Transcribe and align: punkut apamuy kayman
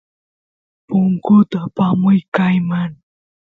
punkut 0.87 1.49
apamuy 1.63 2.19
kayman 2.35 2.91